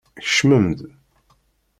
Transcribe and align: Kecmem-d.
Kecmem-d. 0.23 0.79